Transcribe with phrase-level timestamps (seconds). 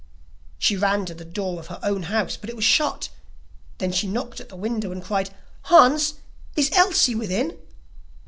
[0.57, 3.09] She ran to the door of her own house, but it was shut;
[3.77, 5.29] then she knocked at the window and cried:
[5.65, 6.15] 'Hans,
[6.55, 7.59] is Elsie within?